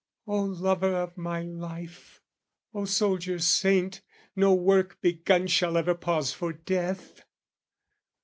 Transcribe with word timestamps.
O 0.25 0.39
lover 0.41 0.95
of 0.95 1.15
my 1.15 1.43
life, 1.43 2.23
O 2.73 2.85
soldier 2.85 3.37
saint, 3.37 4.01
No 4.35 4.51
work 4.51 4.99
begun 4.99 5.45
shall 5.45 5.77
ever 5.77 5.93
pause 5.93 6.33
for 6.33 6.51
death! 6.53 7.21